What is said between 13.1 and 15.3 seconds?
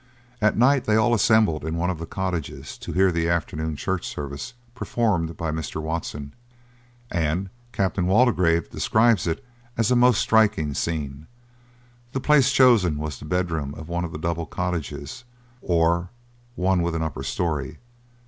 the bedroom of one of the double cottages,